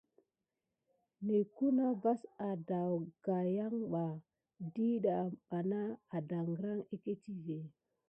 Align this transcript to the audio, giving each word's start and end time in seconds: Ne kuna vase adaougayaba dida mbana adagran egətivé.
Ne 1.29 1.39
kuna 1.55 1.85
vase 2.05 2.31
adaougayaba 2.49 4.03
dida 4.75 5.15
mbana 5.35 5.81
adagran 6.17 6.79
egətivé. 6.95 7.59